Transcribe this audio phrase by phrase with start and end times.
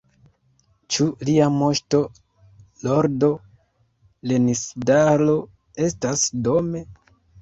[0.95, 1.99] Ĉu Lia Moŝto,
[2.87, 3.29] Lordo
[4.33, 5.37] Lenisdalo
[5.89, 6.83] estas dome?